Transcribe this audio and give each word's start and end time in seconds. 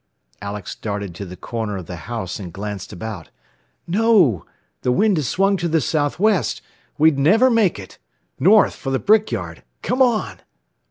Alex 0.41 0.73
darted 0.75 1.13
to 1.13 1.25
the 1.25 1.35
corner 1.37 1.77
of 1.77 1.85
the 1.85 1.95
house 2.09 2.39
and 2.39 2.51
glanced 2.51 2.91
about. 2.91 3.29
"No! 3.85 4.47
The 4.81 4.91
wind 4.91 5.17
has 5.17 5.27
swung 5.27 5.57
to 5.57 5.67
the 5.67 5.79
southwest! 5.79 6.59
We'd 6.97 7.19
never 7.19 7.51
make 7.51 7.77
it! 7.77 7.99
North, 8.39 8.73
for 8.73 8.89
the 8.89 8.97
brick 8.97 9.31
yard! 9.31 9.61
Come 9.83 10.01
on! 10.01 10.37